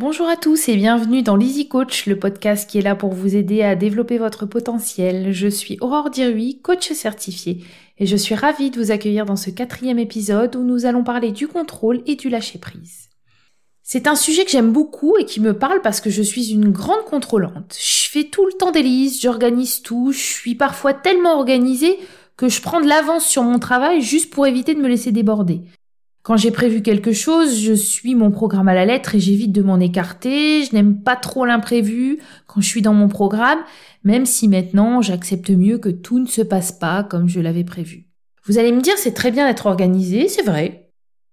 [0.00, 3.36] Bonjour à tous et bienvenue dans l'Easy Coach, le podcast qui est là pour vous
[3.36, 5.30] aider à développer votre potentiel.
[5.30, 7.62] Je suis Aurore Dirui, coach certifié,
[7.98, 11.32] et je suis ravie de vous accueillir dans ce quatrième épisode où nous allons parler
[11.32, 13.10] du contrôle et du lâcher-prise.
[13.82, 16.70] C'est un sujet que j'aime beaucoup et qui me parle parce que je suis une
[16.70, 17.76] grande contrôlante.
[17.78, 21.98] Je fais tout le temps des listes, j'organise tout, je suis parfois tellement organisée
[22.38, 25.60] que je prends de l'avance sur mon travail juste pour éviter de me laisser déborder.
[26.22, 29.62] Quand j'ai prévu quelque chose, je suis mon programme à la lettre et j'évite de
[29.62, 30.64] m'en écarter.
[30.64, 33.60] Je n'aime pas trop l'imprévu quand je suis dans mon programme,
[34.04, 38.06] même si maintenant j'accepte mieux que tout ne se passe pas comme je l'avais prévu.
[38.44, 40.90] Vous allez me dire c'est très bien d'être organisé, c'est vrai.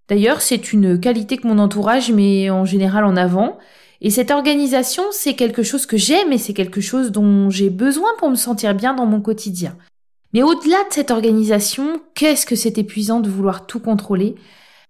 [0.08, 3.58] D'ailleurs, c'est une qualité que mon entourage met en général en avant.
[4.00, 8.08] Et cette organisation, c'est quelque chose que j'aime et c'est quelque chose dont j'ai besoin
[8.18, 9.76] pour me sentir bien dans mon quotidien.
[10.32, 14.36] Mais au-delà de cette organisation, qu'est-ce que c'est épuisant de vouloir tout contrôler?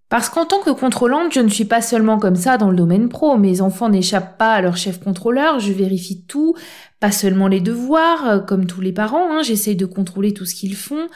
[0.09, 3.09] Parce qu'en tant que contrôlante, je ne suis pas seulement comme ça dans le domaine
[3.09, 3.37] pro.
[3.37, 6.55] Mes enfants n'échappent pas à leur chef contrôleur, je vérifie tout,
[6.99, 10.55] pas seulement les devoirs, euh, comme tous les parents, hein, j'essaye de contrôler tout ce
[10.55, 11.07] qu'ils font.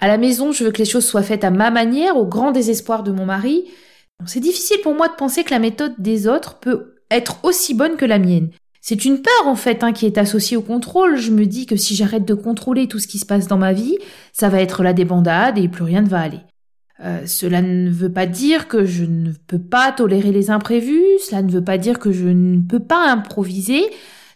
[0.00, 2.50] À la maison, je veux que les choses soient faites à ma manière, au grand
[2.50, 3.64] désespoir de mon mari.
[4.26, 7.96] C'est difficile pour moi de penser que la méthode des autres peut être aussi bonne
[7.96, 8.50] que la mienne.
[8.80, 11.16] C'est une peur en fait hein, qui est associée au contrôle.
[11.16, 13.72] Je me dis que si j'arrête de contrôler tout ce qui se passe dans ma
[13.72, 13.96] vie,
[14.32, 16.40] ça va être la débandade et plus rien ne va aller.
[17.04, 21.42] Euh, cela ne veut pas dire que je ne peux pas tolérer les imprévus, cela
[21.42, 23.82] ne veut pas dire que je ne peux pas improviser,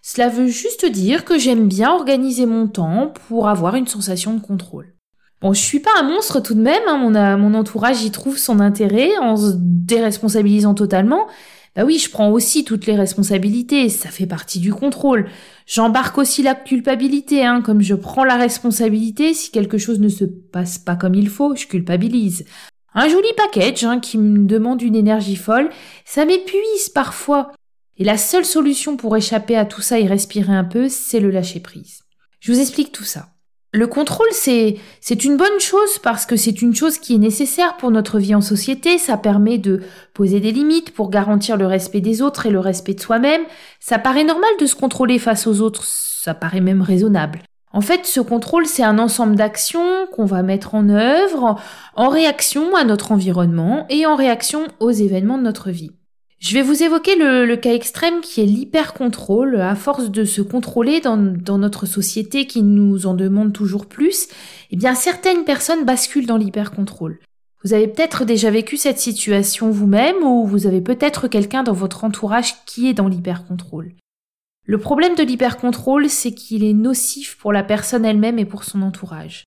[0.03, 4.41] cela veut juste dire que j'aime bien organiser mon temps pour avoir une sensation de
[4.41, 4.95] contrôle.
[5.41, 8.39] Bon, je suis pas un monstre tout de même, hein, mon, mon entourage y trouve
[8.39, 11.27] son intérêt en se déresponsabilisant totalement,
[11.77, 15.29] bah oui, je prends aussi toutes les responsabilités, ça fait partie du contrôle.
[15.67, 20.25] J'embarque aussi la culpabilité, hein, comme je prends la responsabilité, si quelque chose ne se
[20.25, 22.47] passe pas comme il faut, je culpabilise.
[22.95, 25.69] Un joli package hein, qui me demande une énergie folle,
[26.07, 27.53] ça m'épuise parfois.
[27.99, 31.31] Et la seule solution pour échapper à tout ça et respirer un peu, c'est le
[31.31, 32.05] lâcher prise.
[32.41, 33.36] Je vous explique tout ça.
[33.77, 37.77] Le contrôle, c'est, c'est une bonne chose parce que c'est une chose qui est nécessaire
[37.77, 38.97] pour notre vie en société.
[38.97, 39.83] Ça permet de
[40.15, 43.43] poser des limites pour garantir le respect des autres et le respect de soi-même.
[43.79, 45.85] Ça paraît normal de se contrôler face aux autres.
[45.85, 47.41] Ça paraît même raisonnable.
[47.71, 51.61] En fait, ce contrôle, c'est un ensemble d'actions qu'on va mettre en œuvre
[51.97, 55.93] en réaction à notre environnement et en réaction aux événements de notre vie.
[56.39, 59.61] Je vais vous évoquer le, cas extrême qui est l'hyper-contrôle.
[59.61, 64.29] À force de se contrôler dans, dans, notre société qui nous en demande toujours plus,
[64.71, 67.19] eh bien certaines personnes basculent dans l'hyper-contrôle.
[67.65, 72.05] Vous avez peut-être déjà vécu cette situation vous-même ou vous avez peut-être quelqu'un dans votre
[72.05, 73.95] entourage qui est dans l'hyper-contrôle.
[74.65, 78.83] Le problème de l'hyper-contrôle, c'est qu'il est nocif pour la personne elle-même et pour son
[78.83, 79.45] entourage.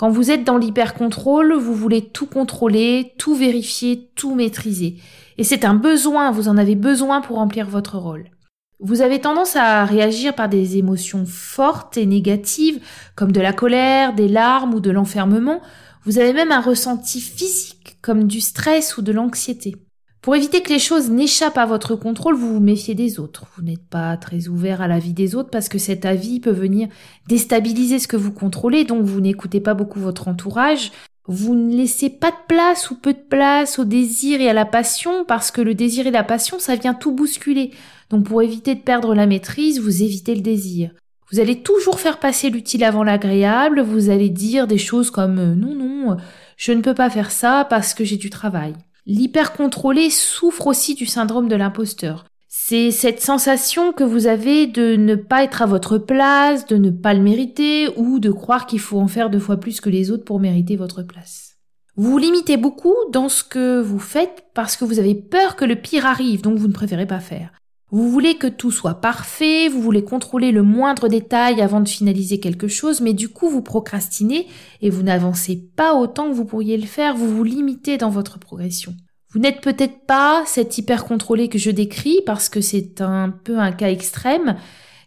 [0.00, 4.96] Quand vous êtes dans l'hyper-contrôle, vous voulez tout contrôler, tout vérifier, tout maîtriser.
[5.36, 8.30] Et c'est un besoin, vous en avez besoin pour remplir votre rôle.
[8.78, 12.80] Vous avez tendance à réagir par des émotions fortes et négatives,
[13.14, 15.60] comme de la colère, des larmes ou de l'enfermement.
[16.06, 19.76] Vous avez même un ressenti physique, comme du stress ou de l'anxiété.
[20.22, 23.46] Pour éviter que les choses n'échappent à votre contrôle, vous vous méfiez des autres.
[23.56, 26.88] Vous n'êtes pas très ouvert à l'avis des autres parce que cet avis peut venir
[27.26, 30.92] déstabiliser ce que vous contrôlez, donc vous n'écoutez pas beaucoup votre entourage,
[31.26, 34.66] vous ne laissez pas de place ou peu de place au désir et à la
[34.66, 37.70] passion parce que le désir et la passion, ça vient tout bousculer.
[38.10, 40.90] Donc pour éviter de perdre la maîtrise, vous évitez le désir.
[41.32, 45.54] Vous allez toujours faire passer l'utile avant l'agréable, vous allez dire des choses comme euh,
[45.54, 46.16] non, non,
[46.58, 48.74] je ne peux pas faire ça parce que j'ai du travail.
[49.06, 52.24] L'hyper-contrôlé souffre aussi du syndrome de l'imposteur.
[52.48, 56.90] C'est cette sensation que vous avez de ne pas être à votre place, de ne
[56.90, 60.10] pas le mériter ou de croire qu'il faut en faire deux fois plus que les
[60.10, 61.56] autres pour mériter votre place.
[61.96, 65.76] Vous limitez beaucoup dans ce que vous faites parce que vous avez peur que le
[65.76, 67.52] pire arrive, donc vous ne préférez pas faire.
[67.92, 72.38] Vous voulez que tout soit parfait, vous voulez contrôler le moindre détail avant de finaliser
[72.38, 74.46] quelque chose, mais du coup vous procrastinez
[74.80, 78.38] et vous n'avancez pas autant que vous pourriez le faire, vous vous limitez dans votre
[78.38, 78.94] progression.
[79.32, 83.58] Vous n'êtes peut-être pas cet hyper contrôlé que je décris parce que c'est un peu
[83.58, 84.56] un cas extrême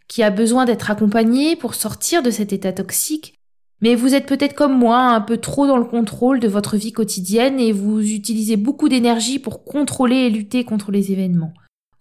[0.10, 3.36] qui a besoin d'être accompagné pour sortir de cet état toxique.
[3.82, 6.94] Mais vous êtes peut-être comme moi un peu trop dans le contrôle de votre vie
[6.94, 11.54] quotidienne et vous utilisez beaucoup d'énergie pour contrôler et lutter contre les événements.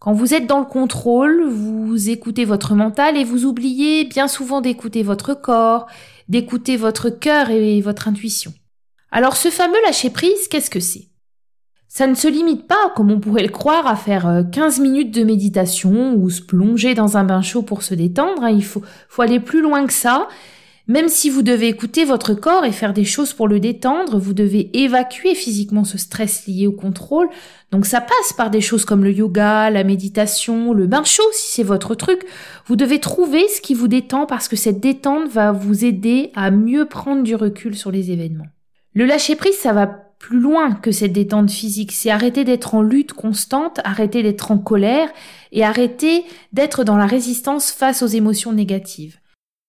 [0.02, 4.60] Quand vous êtes dans le contrôle, vous écoutez votre mental et vous oubliez bien souvent
[4.60, 5.87] d'écouter votre corps,
[6.28, 8.52] d'écouter votre cœur et votre intuition.
[9.12, 11.06] Alors ce fameux lâcher prise, qu'est-ce que c'est?
[11.87, 15.14] Ça ne se limite pas, comme on pourrait le croire, à faire 15 euh, minutes
[15.14, 18.43] de méditation ou se plonger dans un bain chaud pour se détendre.
[18.43, 18.50] Hein.
[18.50, 20.26] Il faut, faut aller plus loin que ça.
[20.88, 24.34] Même si vous devez écouter votre corps et faire des choses pour le détendre, vous
[24.34, 27.29] devez évacuer physiquement ce stress lié au contrôle.
[27.70, 31.52] Donc ça passe par des choses comme le yoga, la méditation, le bain chaud si
[31.52, 32.25] c'est votre truc.
[32.67, 36.50] Vous devez trouver ce qui vous détend parce que cette détente va vous aider à
[36.50, 38.49] mieux prendre du recul sur les événements.
[38.94, 41.93] Le lâcher prise, ça va plus loin que cette détente physique.
[41.93, 45.08] C'est arrêter d'être en lutte constante, arrêter d'être en colère
[45.52, 49.19] et arrêter d'être dans la résistance face aux émotions négatives.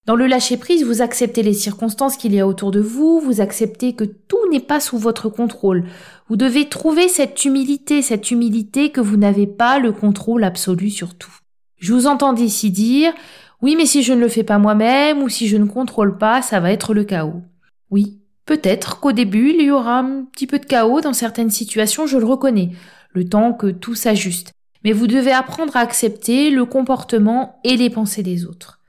[0.06, 3.94] Dans le lâcher-prise, vous acceptez les circonstances qu'il y a autour de vous, vous acceptez
[3.94, 5.86] que tout n'est pas sous votre contrôle.
[6.28, 11.16] Vous devez trouver cette humilité, cette humilité que vous n'avez pas le contrôle absolu sur
[11.16, 11.32] tout.
[11.78, 13.14] Je vous entends ici dire,
[13.62, 16.42] oui, mais si je ne le fais pas moi-même ou si je ne contrôle pas,
[16.42, 17.42] ça va être le chaos.
[17.90, 22.08] Oui, peut-être qu'au début, il y aura un petit peu de chaos dans certaines situations,
[22.08, 22.72] je le reconnais,
[23.14, 24.52] le temps que tout s'ajuste.
[24.84, 28.82] Mais vous devez apprendre à accepter le comportement et les pensées des autres.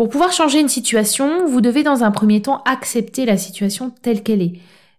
[0.00, 4.22] Pour pouvoir changer une situation, vous devez dans un premier temps accepter la situation telle
[4.22, 4.54] qu'elle est.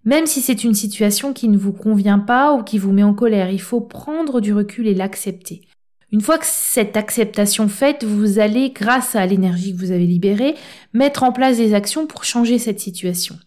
[0.06, 3.16] Même si c'est une situation qui ne vous convient pas ou qui vous met en
[3.16, 5.68] colère, il faut prendre du recul et l'accepter.
[6.12, 10.54] Une fois que cette acceptation faite, vous allez, grâce à l'énergie que vous avez libérée,
[10.94, 13.40] mettre en place des actions pour changer cette situation.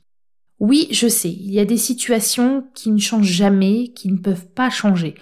[0.58, 4.46] Oui, je sais, il y a des situations qui ne changent jamais, qui ne peuvent
[4.56, 5.14] pas changer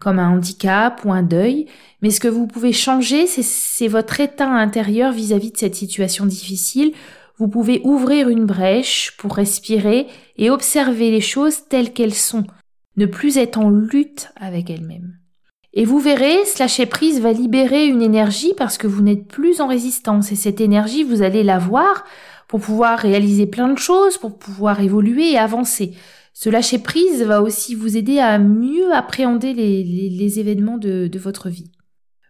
[0.00, 1.66] comme un handicap ou un deuil,
[2.02, 6.92] mais ce que vous pouvez changer, c'est votre état intérieur vis-à-vis de cette situation difficile.
[7.36, 10.06] Vous pouvez ouvrir une brèche pour respirer
[10.36, 12.44] et observer les choses telles qu'elles sont,
[12.96, 15.16] ne plus être en lutte avec elles-mêmes.
[15.72, 19.60] Et vous verrez, ce lâcher prise va libérer une énergie parce que vous n'êtes plus
[19.60, 22.04] en résistance et cette énergie, vous allez la voir
[22.48, 25.94] pour pouvoir réaliser plein de choses, pour pouvoir évoluer et avancer.
[26.42, 31.70] Ce lâcher prise va aussi vous aider à mieux appréhender les, événements de, votre vie.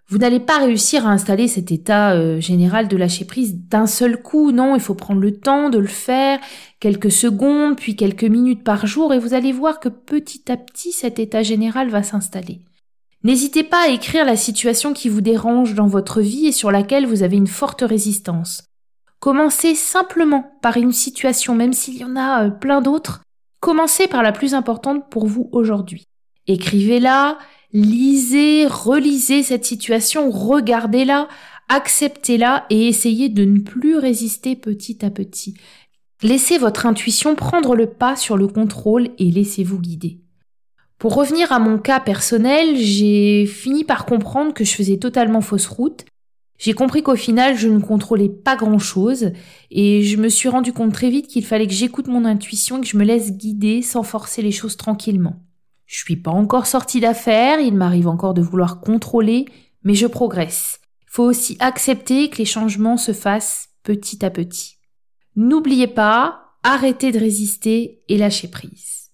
[0.08, 4.20] Vous n'allez pas réussir à installer cet état euh, général de lâcher prise d'un seul
[4.20, 6.40] coup, non, il faut prendre le temps de le faire,
[6.80, 10.90] quelques secondes, puis quelques minutes par jour, et vous allez voir que petit à petit
[10.90, 12.62] cet état général va s'installer.
[13.22, 17.06] N'hésitez pas à écrire la situation qui vous dérange dans votre vie et sur laquelle
[17.06, 18.64] vous avez une forte résistance.
[19.20, 23.20] Commencez simplement par une situation, même s'il y en a euh, plein d'autres,
[23.60, 26.08] Commencez par la plus importante pour vous aujourd'hui.
[26.46, 27.38] Écrivez-la,
[27.72, 31.28] lisez, relisez cette situation, regardez-la,
[31.68, 35.54] acceptez-la et essayez de ne plus résister petit à petit.
[36.22, 40.20] Laissez votre intuition prendre le pas sur le contrôle et laissez-vous guider.
[40.98, 45.66] Pour revenir à mon cas personnel, j'ai fini par comprendre que je faisais totalement fausse
[45.66, 46.04] route
[46.60, 49.32] j'ai compris qu'au final, je ne contrôlais pas grand-chose
[49.70, 52.80] et je me suis rendu compte très vite qu'il fallait que j'écoute mon intuition et
[52.82, 55.42] que je me laisse guider sans forcer les choses tranquillement.
[55.86, 59.46] Je suis pas encore sortie d'affaires, il m'arrive encore de vouloir contrôler,
[59.84, 60.80] mais je progresse.
[61.06, 64.76] Faut aussi accepter que les changements se fassent petit à petit.
[65.36, 69.12] N'oubliez pas, arrêtez de résister et lâchez prise.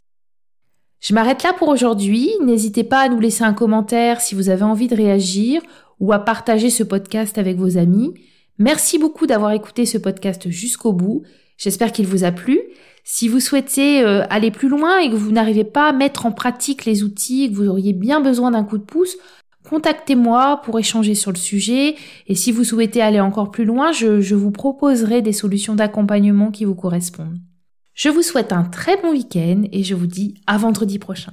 [0.98, 2.28] Je m'arrête là pour aujourd'hui.
[2.42, 5.62] N'hésitez pas à nous laisser un commentaire si vous avez envie de réagir
[6.00, 8.14] ou à partager ce podcast avec vos amis.
[8.58, 11.22] Merci beaucoup d'avoir écouté ce podcast jusqu'au bout.
[11.58, 12.60] J'espère qu'il vous a plu.
[13.04, 16.32] Si vous souhaitez euh, aller plus loin et que vous n'arrivez pas à mettre en
[16.32, 19.16] pratique les outils que vous auriez bien besoin d'un coup de pouce,
[19.68, 21.96] contactez-moi pour échanger sur le sujet.
[22.26, 26.64] Et si vous souhaitez aller encore plus loin, je vous proposerai des solutions d'accompagnement qui
[26.64, 27.38] vous correspondent.
[27.96, 31.32] Je vous souhaite un très bon week-end et je vous dis à vendredi prochain.